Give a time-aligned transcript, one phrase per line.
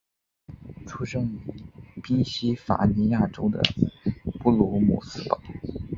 [0.87, 1.31] 出生
[1.95, 3.61] 于宾夕法尼亚州的
[4.39, 5.39] 布卢姆斯堡。